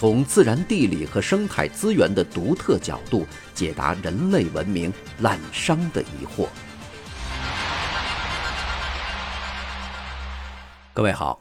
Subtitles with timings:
[0.00, 6.48] 从自然地理和生态资源的独特角度解答人类文明滥觞的疑惑。
[10.94, 11.38] 各位好，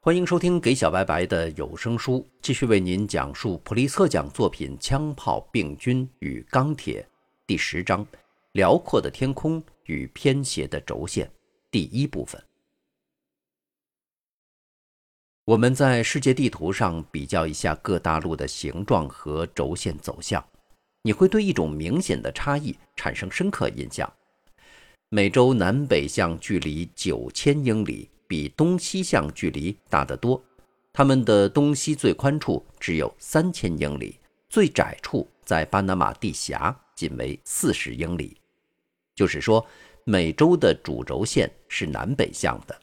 [0.00, 7.00] 欢迎收听给小白白的有声书，继续为您讲述普利策奖作品《枪炮、病菌与钢铁》
[7.46, 8.04] 第十章：
[8.54, 11.30] 辽阔的天空与偏斜的轴线
[11.70, 12.42] 第一部分。
[15.46, 20.42] 我们在世界地图上比较一下各大陆的形状和轴线走向，
[21.02, 24.10] 你会对一种明显的差异产生深刻印象。
[25.10, 30.42] 美洲南北向距离九千英里，比东西向距离大得多。
[30.94, 34.18] 它们的东西最宽处只有三千英里，
[34.48, 38.34] 最窄处在巴拿马地峡仅为四十英里。
[39.14, 39.64] 就是说，
[40.04, 42.80] 美洲的主轴线是南北向的。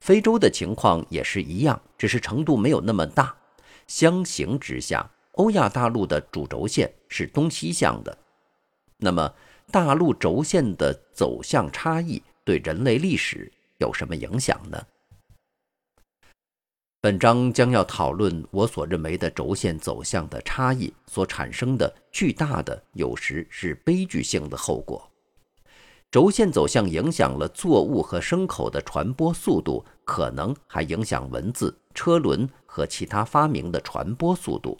[0.00, 3.34] 非洲的情况也是一样，只是程度没有那么大。
[3.86, 8.16] 相形之下，欧亚大陆的主轴线是东西向的。
[8.98, 9.34] 那么，
[9.70, 14.86] 大陆轴线的走向差异对人类历史有什么影响呢？
[17.00, 25.07] 本章将要讨论我所认为的轴线走向的差异所产生的巨大的，有时是悲剧性的后果。
[26.10, 34.78] 轴线走向影响了作物和牲口的传播速度，可能还影响文字、车轮和其他发明的传播速度。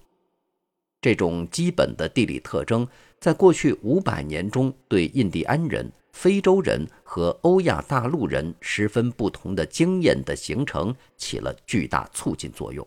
[1.03, 2.89] 这种基本的地理特征，
[3.21, 12.85] 在过去五百年中对印第安人、非洲人和欧亚大陆人十分不同的经验的形成起了巨大促进作用。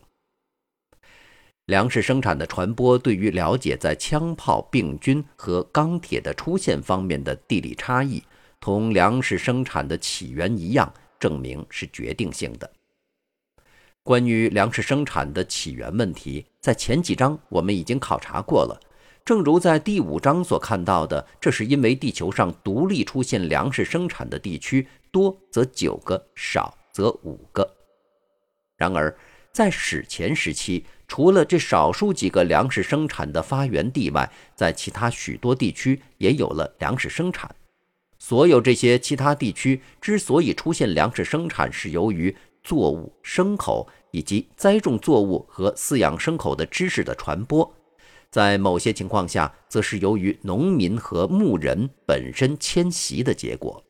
[1.68, 8.22] 粮食生产的传播对于了解在枪炮、病菌和钢铁的出现方面的地理差异。
[8.62, 12.72] 同粮食生产的起源一样，证明是决定性的。
[14.04, 18.80] 关于粮食生产的起源问题，在前几章我们已经考察过了。
[19.26, 27.68] 正如在第五章所看到的，这是因为地球上独立出现粮食生产的地区多则九个，少则五个。
[28.78, 29.16] 然而，
[29.52, 37.56] 在史前时期，除了这少数几个粮食生产的发源地外，在其他许多地区也有了粮食生产。
[38.22, 42.34] 所有这些其他地区之所以出现粮食生产，是由于
[42.64, 47.68] 作物、牲口以及栽种作物和饲养牲口的知识的传播；
[48.30, 53.84] 在某些情况下，则是由于农民和牧人本身迁徙的结果。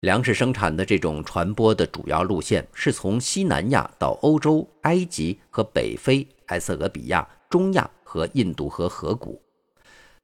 [0.00, 9.40] 粮食生产的这种传播的主要路线是从西南亚到欧洲、埃及和北非、埃塞俄比亚、中亚和印度河河谷，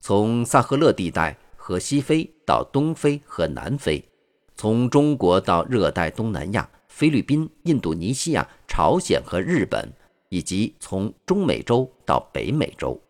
[0.03, 1.35] 从萨赫勒地带。
[1.67, 4.07] 和西非到东非和南非，
[4.55, 9.91] 从中国到热带东南亚、菲律宾、印度尼西亚、朝鲜和日本，
[10.29, 13.01] 以及从中美洲到北美洲。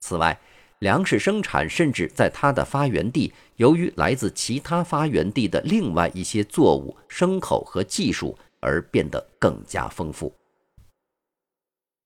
[0.00, 0.40] 此外，
[0.78, 10.34] 粮食生产甚至在它的发源地，由于来自其他发源地的另外一些作物、牲口和技术而变得更加丰富。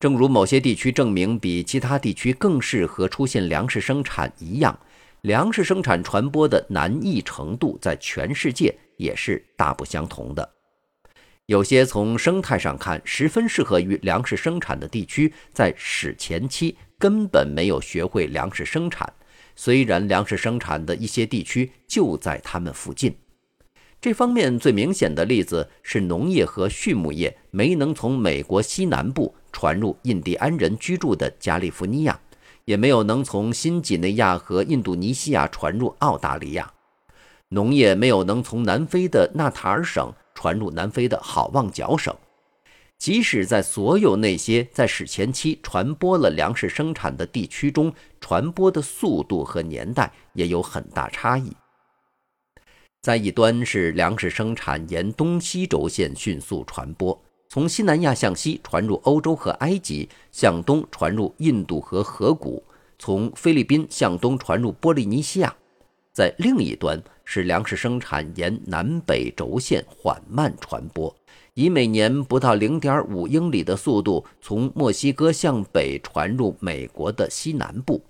[0.01, 4.77] 正如某些地区证明比其他地区更适合出现粮食生产一样。
[5.27, 10.49] 粮食生产传播的难易程度在全世界也是大不相同的。
[11.47, 19.13] 有些从生态上看十分适合于粮食生产的地区，在史前期根本没有学会粮食生产。
[19.57, 23.13] 虽然粮食生产的一些地区就在他们附近，
[24.01, 32.17] 这方面最明显的例子是农业和畜牧业没能从美国西南部传入印第安人居住的加利福尼亚。
[32.67, 36.73] 也没有能从新几内亚和印度尼西亚传入澳大利亚，
[37.49, 42.15] 农业没有能从南非的纳塔尔省传入南非的好望角省。
[42.99, 51.53] 即使在所有那些在史前期传播了粮食生产的地区中，传播的速度和年代也有很大差异。
[53.01, 57.23] 在一端是粮食生产沿东西轴线迅速传播。
[57.49, 62.63] 从西南亚向西传入欧洲和埃及，向东传入印度和河谷；
[62.99, 65.55] 从菲律宾向东传入波利尼西亚。
[66.13, 71.15] 在另一端是粮食生产沿南北轴线缓慢传播，
[71.55, 78.03] 以每年不到零点五英里的速度从墨西哥向北传入美国的西南部。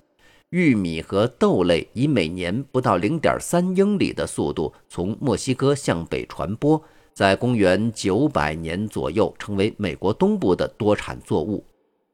[0.50, 6.80] 玉米和豆类以每年不到零点三英里的速度从墨西哥向北传播，
[7.16, 11.64] 在公元九百年左右成为美国东部的多产作物。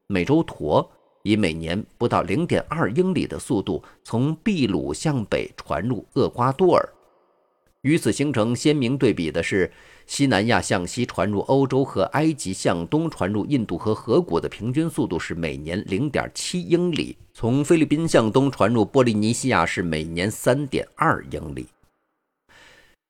[0.07, 0.89] 美洲驼
[1.23, 6.89] 以每年不到零点二英里的速度从秘鲁向北传入厄瓜多尔。
[7.81, 9.69] 与此形成鲜明对比的是。
[10.05, 21.67] 西南亚向西传入欧洲和埃及，向东传入印度和河谷的平均速度是每年零点七英里；从菲律宾向东传入波利尼西亚是每年三点二英里。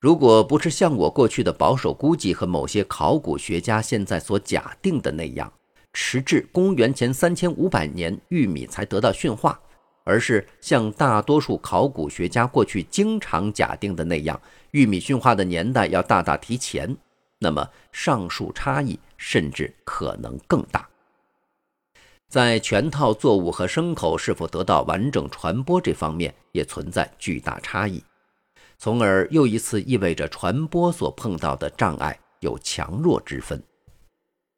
[0.03, 5.50] 如果不是像我过去的保守估计和某些考古学家现在所假定的那样，
[5.94, 9.57] 迟至公元前三千五百年玉米才得到驯化。
[10.03, 14.38] 而是像大多数考古学家过去经常假定的那样，
[14.71, 16.97] 玉米驯化的年代要大大提前，
[17.39, 20.85] 那么上述差异甚至可能更大。
[22.27, 28.03] 在全套作物和牲口是否得到完整传播这方面，也存在巨大差异，
[28.78, 33.62] 从而又一次意味着传播所碰到的障碍有强弱之分。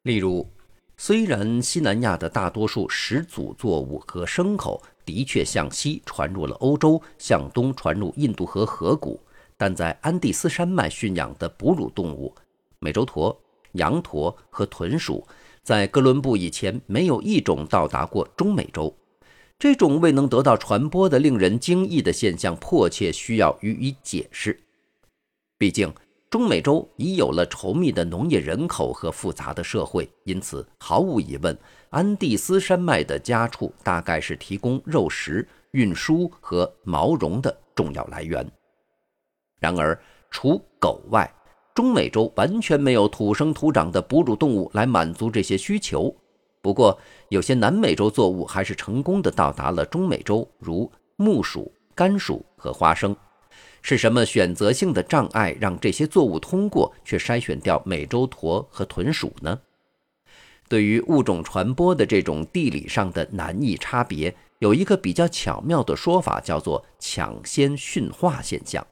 [0.02, 0.48] 例如，
[0.96, 9.20] 虽然西南亚的大多数始祖作物和牲口，的确向西传入了欧洲，向东传入印度和河谷，
[9.56, 12.34] 但在安第斯山脉驯养的哺乳动物——
[12.80, 13.38] 美洲驼、
[13.72, 15.26] 羊驼和豚鼠，
[15.62, 18.92] 在哥伦布以前没有一种到达过中美洲。
[19.58, 24.58] 这种未能得到传播的令人惊异的现象，迫切需要予以解释。
[25.58, 25.92] 毕竟。
[26.28, 31.56] 中美洲已有了稠密的农业人口和复杂的社会，因此毫无疑问，
[31.88, 38.44] 安第斯山脉的家畜大概是提供肉食、运输和毛绒的重要来源。
[39.60, 39.98] 然而，
[40.28, 41.32] 除狗外，
[41.72, 46.14] 中美洲完全没有土生土长的哺乳动物来满足这些需求。
[46.66, 46.98] 不过，
[47.28, 53.14] 有些南美洲作物还是成功的到达了中美洲，如木薯、甘薯和花生。
[53.82, 59.56] 是什么选择性的障碍让这些作物通过，却筛选掉美洲驼和豚鼠呢？
[60.68, 68.84] 对于物种传播的这种地理上的难易差别，有一个比较巧妙的说法，叫做“抢先驯化现象”。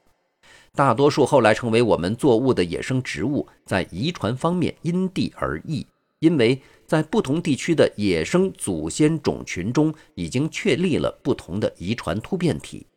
[0.73, 5.85] 大多数后来成为我们作物的野生植物，在遗传方面因地而异，
[6.19, 12.87] 因为在不同地区的野生祖先种群中已经确立了不同的遗传突变体。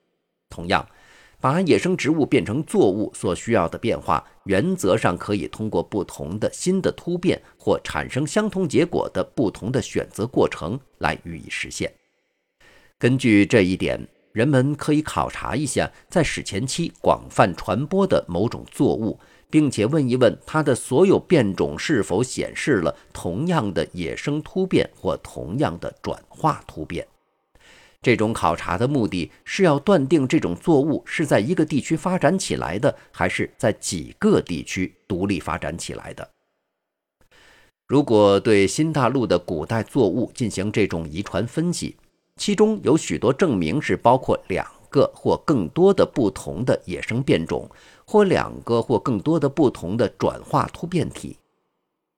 [0.48, 0.88] 同样。
[1.40, 11.94] 把野生植物变成作物所需要的变化，原则上可以通过不同的新的突变或产生相同结果的不同的选择过程来予以实现。
[12.98, 19.20] 根据这一点，人们可以考察一下在史前期广泛传播的某种作物，
[19.50, 27.06] 并且问一问它的所有变种是否显示了同样的野生突变或同样的转化突变。
[28.00, 36.28] 这种考察的目的是要断定这种作物是在一个地区发展起来的，还是在几个地区独立发展起来的。
[37.88, 41.96] 如果对新大陆的古代作物进行这种遗传分析，
[42.36, 47.68] 其中有许多证明是包括两个或更多的不同的野生变种，
[48.10, 51.36] 或两个或更多的不同的转化突变体。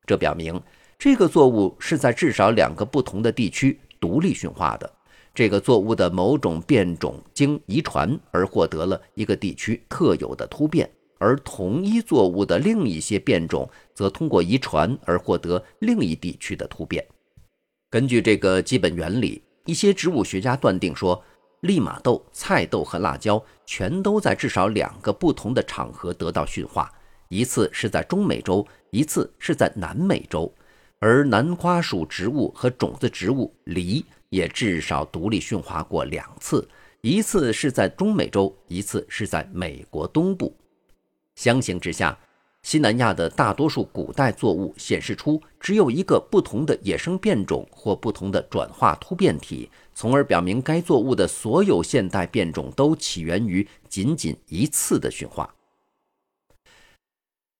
[0.06, 0.62] 这表明
[0.96, 4.88] 这个作物是在至少两个不同的地区独立驯化的。
[5.34, 17.04] 这个作物的某种变种经遗传而获得了一个地区特有的突变，而同一作物的另一些变种则通过遗传而获得另一地区的突变。
[17.90, 21.20] 根据这个基本原理，一些植物学家断定说，
[21.60, 26.92] 利马豆、菜豆和辣椒全都在至少两个不同的场合得到驯化，
[27.28, 30.52] 一次是在中美洲，一次是在南美洲，
[30.98, 34.04] 而南瓜属植物和种子植物梨。
[34.30, 36.68] 也至少独立驯化过两次，
[37.00, 40.56] 一次是在中美洲，一次是在美国东部。
[41.34, 42.16] 相形之下，
[42.62, 55.52] 西南亚的大多数古代作物显示出只有一个不同的野生变种或不同的转化突变体，从而表明该作物的所有现代变种都起源于仅仅一次的驯化。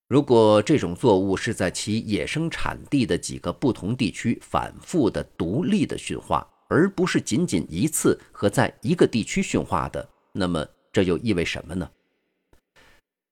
[0.07, 11.91] 如果这种作物是在其野生产地的几个不同地区反复的独立的驯化，而不是仅仅一次和在一个地区驯化的，那么这又意味什么呢？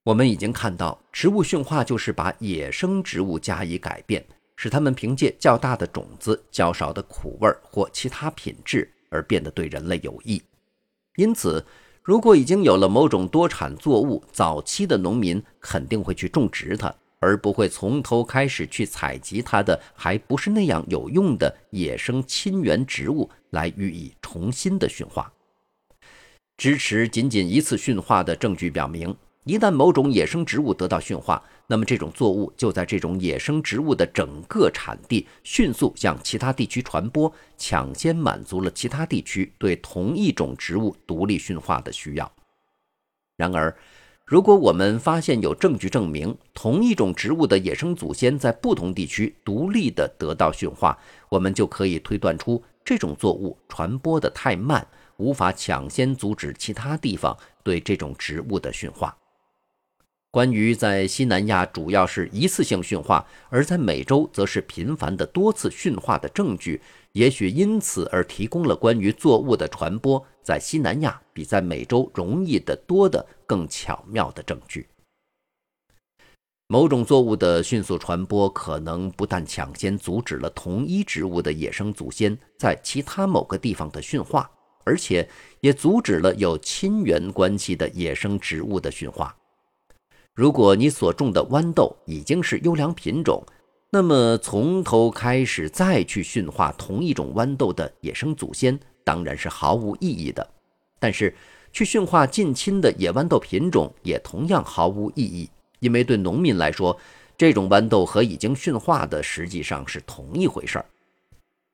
[0.08, 4.24] 我们已经看到，植物驯化就是把野生植物加以改变，
[4.56, 10.42] 使它们凭借较大的种子、较少的苦味或其他品质而变得对人类有益。
[11.16, 11.62] 因此，
[12.02, 25.30] 如果已经有了某种多产作物，早期的农民肯定会去种植它，而不会从头开始去采集它的还不是那样有用的野生亲缘植物来予以重新的驯化。
[26.56, 29.14] 支持仅仅一次驯化的证据表明，
[29.48, 42.30] 一旦某种野生植物得到驯化，那么这种作物就在这种野生植物的整个产地迅速向其他地区传播，抢先满足了其他地区对同一种植物独立驯化的需要。
[43.38, 43.74] 然而，
[44.26, 50.98] 如果我们发现有证据证明同一种植物的野生祖先在不同地区独立地得到驯化，
[51.30, 54.86] 我们就可以推断出这种作物传播得太慢，
[55.16, 59.16] 无法抢先阻止其他地方对这种植物的驯化。
[60.38, 66.80] 关于在西南亚主要是一次性驯化，而在美洲则是频繁的多次驯化的证据。
[67.10, 74.86] 也许因此而提供了关于作物的传播在西南亚比在美洲容易得多的更巧妙的证据。
[76.68, 84.48] 某种作物的迅速传播，可能不但抢先阻止了同一植物的野生祖先在其他某个地方的驯化，
[84.84, 85.28] 而且
[85.62, 89.34] 也阻止了有亲缘关系的野生植物的驯化。
[90.38, 93.44] 如果你所种的豌豆已经是优良品种，
[93.90, 100.48] 那么，从头开始再去驯化同一种豌豆的野生祖先，当然是毫无意义的。
[101.00, 101.34] 但是，
[101.72, 106.96] 去驯化近亲的野豌豆品种也同样毫无意义，因为对农民来说，
[107.36, 110.84] 这种豌豆和已经驯化的实际上是同一回事儿。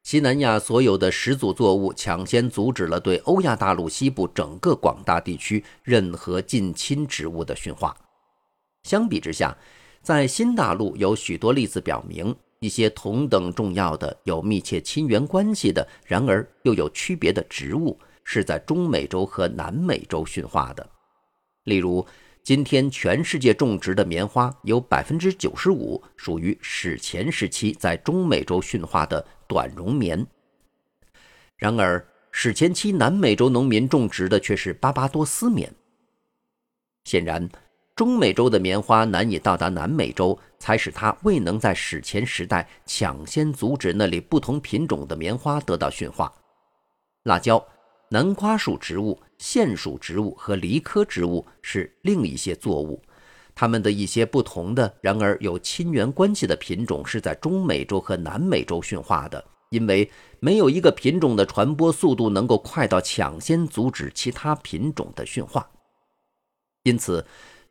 [0.05, 7.95] 西南亚所有的始祖作物抢先阻止了对欧亚大陆西部整个广大地区任何近亲植物的驯化。
[8.85, 9.57] 相比之下，
[10.03, 20.87] 在新大陆有许多例子表明，一些同等重要的、有密切亲缘关系的，然而又有区别的植物，是在中美洲和南美洲驯化的。
[21.65, 22.07] 例如，
[22.43, 30.27] 今天全世界种植的棉花有百分之九十五属于史前时期在中美洲驯化的短绒棉，
[31.57, 35.75] 然而史前期南美洲农民种植的却是巴巴多斯棉。
[37.05, 37.49] 显然。
[37.97, 46.33] 中美洲的棉花难以到达南美洲，才使它未能在史前时代抢先阻止那里不同品种的棉花得到驯化。
[47.23, 47.65] 辣椒、
[48.11, 53.01] 南瓜属植物、苋属植物和梨科植物是另一些作物，
[53.55, 60.11] 它们的一些不同的，然而有亲缘关系的品种是在中美洲和南美洲驯化的，因为
[60.41, 65.71] 没有一个品种的传播速度能够快到抢先阻止其他品种的驯化，
[66.83, 67.25] 因此。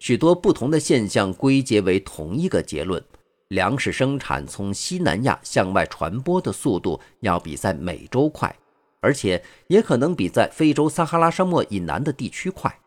[0.03, 3.01] 许多不同的现象归结为同一个结论：
[3.47, 8.53] 粮食生产从西南亚向外传播的速度要比在美洲快，
[8.99, 12.77] 而且也可能比在非洲撒哈拉沙漠以南的地区快。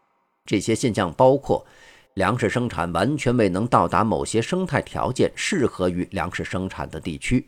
[0.45, 1.65] 这些现象包括：
[2.13, 7.43] 粮食生产完全未能到达某些生态条件适合于粮食生产的地区；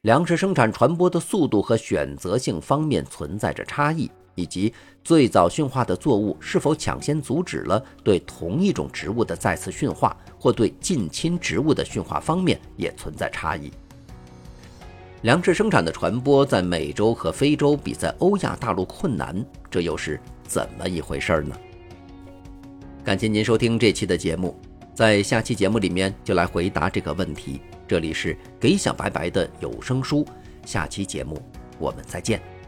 [0.00, 4.10] 粮食生产传播的速度和选择性方面存在着差异。
[4.34, 4.72] 以及
[5.02, 13.70] 最早驯化的作物是否抢先阻止了对同一种植物的再次驯化，或对近亲植物的驯化方面也存在差异。
[15.22, 21.54] 粮食生产的传播在美洲和非洲比在欧亚大陆困难，这又是怎么一回事呢？
[23.04, 24.58] 感谢您收听这期的节目，
[24.94, 27.60] 在下期节目里面就来回答这个问题。
[27.86, 30.24] 这里是给小白白的有声书，
[30.64, 31.42] 下期节目
[31.78, 32.59] 我们再见。